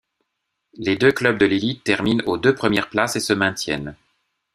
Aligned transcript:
Les 0.77 0.95
deux 0.95 1.11
clubs 1.11 1.37
de 1.37 1.45
l'élite 1.45 1.83
terminent 1.83 2.23
aux 2.25 2.39
deux 2.39 2.55
premières 2.55 2.89
places 2.89 3.15
et 3.17 3.19
se 3.19 3.33
maintiennent. 3.33 3.95